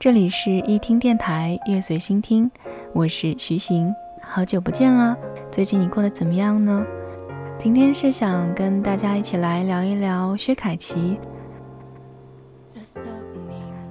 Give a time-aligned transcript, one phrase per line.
[0.00, 2.50] 这里是一听电台，乐随心听，
[2.94, 5.14] 我是徐行，好久不见了，
[5.52, 6.82] 最近你过得怎么样呢？
[7.58, 11.18] 今天是想跟大家一起来聊一聊薛凯琪。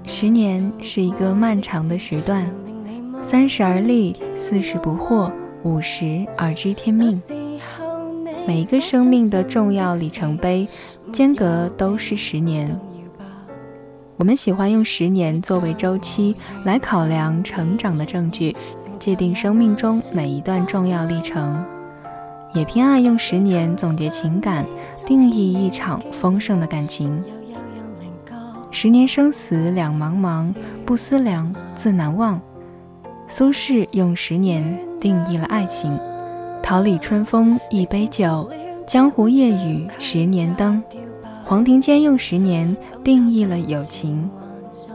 [0.07, 2.51] 十年是一个漫长的时段，
[3.21, 5.31] 三十而立，四十不惑，
[5.61, 7.21] 五十而知天命。
[8.47, 10.67] 每一个生命的重要里程碑，
[11.13, 12.67] 间隔都是十年。
[14.19, 18.53] 我们喜欢用十年作为周期来考量成长的证据，
[18.99, 21.65] 界定生命中每一段重要历程，
[22.53, 24.65] 也偏爱用十年总结情感，
[25.05, 27.23] 定义一场丰盛的感情。
[28.71, 30.53] 十年生死两茫茫，
[30.85, 32.41] 不思量，自难忘。
[33.25, 35.97] 苏轼用十年定义了爱情，
[36.61, 38.51] 桃李春风一杯酒，
[38.85, 40.83] 江湖夜雨十年灯。
[41.49, 44.29] 黄庭坚用十年定义了友情，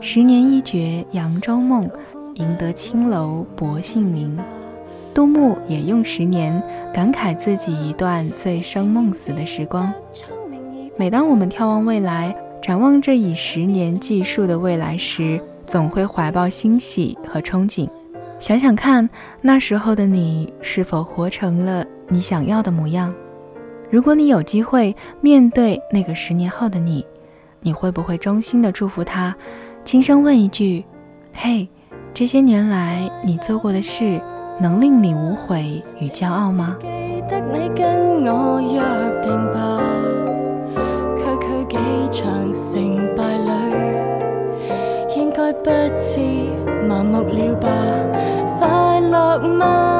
[0.00, 1.90] 十年一觉扬州梦，
[2.34, 4.38] 赢得青楼薄幸名。
[5.12, 6.62] 杜牧也用十年
[6.94, 9.92] 感慨自己一段醉生梦死的时光。
[10.96, 17.88] 每当我们眺望未来，展望这以十年计数的未来时，总会怀抱欣喜和憧憬。
[18.38, 23.12] 想想看，那时候的你是否活成了你想要的模样？
[23.90, 27.06] 如果你有机会面对那个十年后的你，
[27.60, 29.34] 你会不会衷心的祝福他，
[29.84, 30.84] 轻声问一句
[31.32, 31.68] ：“嘿，
[32.12, 34.20] 这些年来你做过的事，
[34.60, 36.76] 能令你无悔与骄傲吗？”
[45.36, 46.20] 该不知
[46.88, 47.68] 麻木了吧
[48.58, 49.93] 快乐吗？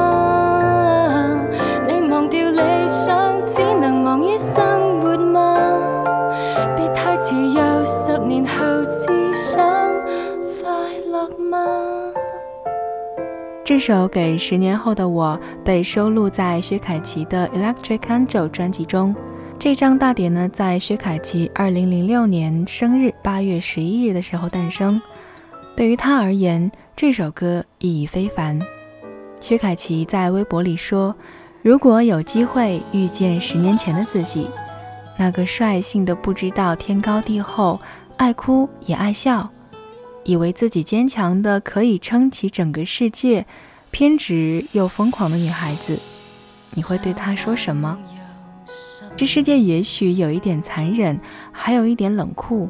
[13.65, 19.15] 这首《给十年后的我》被收录在薛凯琪的《Electric Angel》专辑中。
[19.57, 25.01] 这张大碟呢，在薛凯琪二零零六年生日八月十一日的时候诞生。
[25.75, 28.61] 对于他而言，这首歌意义非凡。
[29.39, 31.15] 薛凯琪在微博里说。
[31.63, 34.47] 如果有机会遇见十年前的自己，
[35.17, 37.79] 那个率性的不知道天高地厚、
[38.17, 39.49] 爱哭也爱笑、
[40.25, 43.45] 以为自己坚强的可以撑起整个世界、
[43.91, 45.97] 偏执又疯狂的女孩子，
[46.71, 47.97] 你会对她说什么？
[49.15, 51.19] 这世界也许有一点残忍，
[51.51, 52.67] 还有一点冷酷，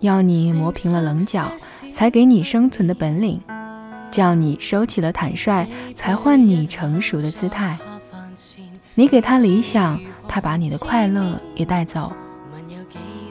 [0.00, 1.52] 要你磨平了棱角，
[1.92, 3.38] 才给你生存的本领；
[4.10, 7.78] 叫你收起了坦率，才换你成熟的姿态。
[8.94, 12.10] 你给他理想，他把你的快乐也带走。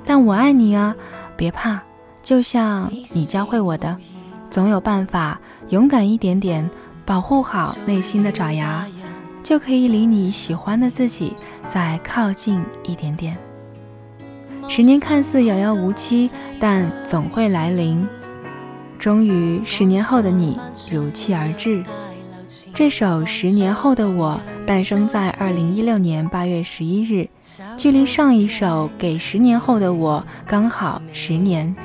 [0.06, 0.96] 但我爱你啊，
[1.36, 1.82] 别怕，
[2.25, 3.96] 就像你教会我的，
[4.50, 6.68] 总有办法，勇敢一点点，
[7.06, 8.84] 保护好内心的爪牙，
[9.44, 11.35] 就可以离你喜欢的自己
[11.68, 13.38] 再靠近一点点。
[14.68, 18.03] 十年看似遥遥无期，但总会来临。
[18.97, 20.59] 终于，十年后的你
[20.91, 21.84] 如期而至。
[22.74, 27.30] 这首《十年后的我》诞生在二零一六年八月十一日，
[27.78, 31.75] 距离上一首《给十年后的我》刚好十年。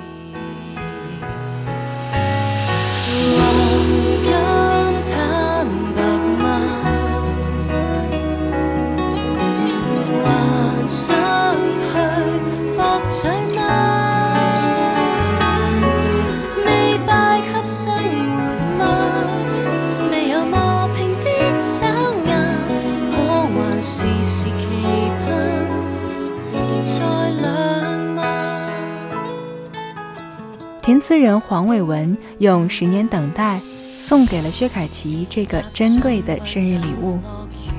[31.11, 33.61] 填词人黄伟文用十年等待
[33.99, 37.19] 送给了薛凯琪这个珍贵的生日礼物，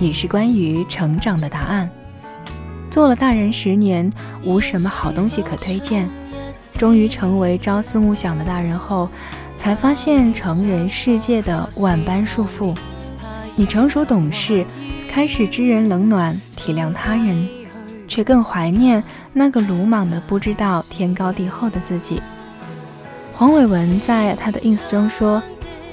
[0.01, 1.89] 也是关于成长的答案。
[2.89, 4.11] 做了大人十年，
[4.43, 6.09] 无什么好东西可推荐。
[6.77, 9.07] 终于成为朝思暮想的大人后，
[9.55, 12.75] 才发现成人世界的万般束缚。
[13.55, 14.65] 你成熟懂事。
[15.07, 17.47] 开始知人冷暖，体谅他人，
[18.09, 19.01] 却更怀念
[19.31, 22.21] 那个鲁莽的不知道天高地厚的自己。
[23.41, 25.41] 黄伟文在他的 ins 中说：“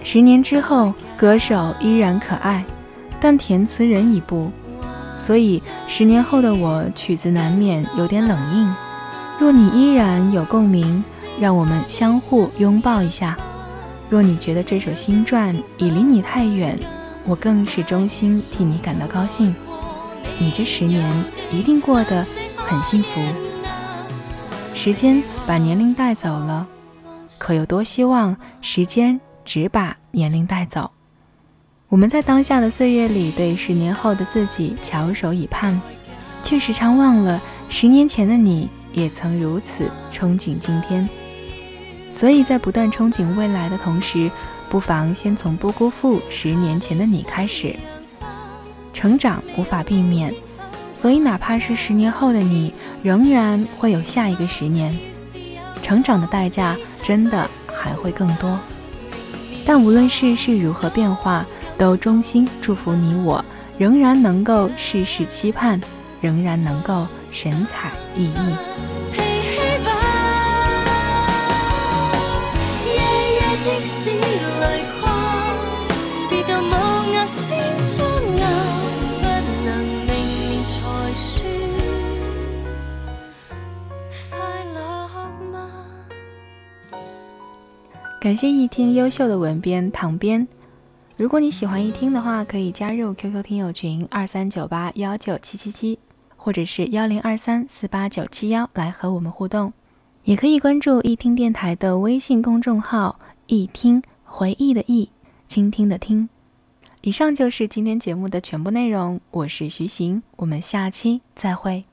[0.04, 2.62] 十年之后，歌手依然可爱，
[3.18, 4.52] 但填词人已不。
[5.16, 8.74] 所以，十年后的我，曲子难免有点冷硬。
[9.40, 11.02] 若你依然有共鸣，
[11.40, 13.34] 让我们相互拥抱一下；
[14.10, 16.78] 若你觉得这首新传已离你太远，
[17.24, 19.56] 我更是衷心替你感到高兴。
[20.38, 21.10] 你这十年
[21.50, 23.22] 一定过得很幸福。
[24.74, 26.66] 时间把年龄带走了。”
[27.38, 30.90] 可有多希望时间只把年龄带走？
[31.88, 35.80] 我们在当下的岁月里，对十年后的自己翘首以盼，
[36.42, 41.08] 却时常忘了十年前的你也曾如此憧憬今天。
[42.10, 44.31] 所以在不断憧憬未来的同时，
[44.69, 47.74] 不妨先从不辜负十年前的你开始。
[48.92, 50.34] 成长无法避免，
[50.92, 52.72] 所以哪怕是十年后的你，
[53.02, 54.94] 仍然会有下一个十年。
[55.88, 56.76] 成长的代价。
[57.00, 58.58] 真的还会更多，
[59.64, 61.46] 但无论世事如何变化，
[61.79, 63.43] 都衷心祝福你我，
[63.79, 65.81] 仍然能够事事期盼，
[66.20, 68.58] 仍然能够神采奕奕。
[88.28, 90.46] 感谢一听优秀的文编唐编。
[91.16, 95.98] 如果你喜欢一听的话，可以加入 QQ 听友群二三九八幺九七七七，
[96.36, 99.72] 或者是幺零二三四八九七幺来和我们互动。
[100.25, 105.08] 也可以关注一听电台的微信公众号“一听回忆的忆，
[105.46, 106.28] 倾听的听”。
[107.00, 109.19] 以上就是今天节目的全部内容。
[109.31, 111.88] 我是徐行，我们下期再会。